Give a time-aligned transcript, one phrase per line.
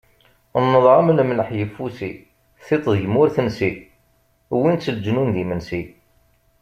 [0.63, 2.11] Nnḍeɣ-am lemlaḥ yeffusi,
[2.65, 3.71] tiṭ deg-m ur tensi,
[4.55, 5.81] wwin-tt leǧnun d imensi.